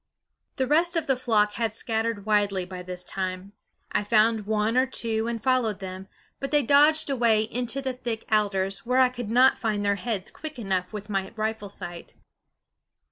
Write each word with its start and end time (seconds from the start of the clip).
The 0.55 0.65
rest 0.65 0.95
of 0.95 1.05
the 1.05 1.15
flock 1.15 1.53
had 1.53 1.75
scattered 1.75 2.25
widely 2.25 2.65
by 2.65 2.81
this 2.81 3.03
time. 3.03 3.51
I 3.91 4.03
found 4.03 4.47
one 4.47 4.75
or 4.75 4.87
two 4.87 5.27
and 5.27 5.43
followed 5.43 5.79
them; 5.79 6.07
but 6.39 6.49
they 6.49 6.63
dodged 6.63 7.07
away 7.11 7.43
into 7.43 7.83
the 7.83 7.93
thick 7.93 8.25
alders, 8.33 8.83
where 8.83 8.97
I 8.97 9.09
could 9.09 9.29
not 9.29 9.59
find 9.59 9.85
their 9.85 9.97
heads 9.97 10.31
quick 10.31 10.57
enough 10.57 10.91
with 10.91 11.07
my 11.11 11.31
rifle 11.35 11.69
sight. 11.69 12.15